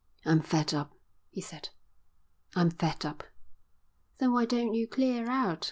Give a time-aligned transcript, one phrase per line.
[0.25, 0.95] "I'm fed up,"
[1.29, 1.69] he said.
[2.55, 3.23] "I'm fed up."
[4.17, 5.59] "Then why don't you clear out?"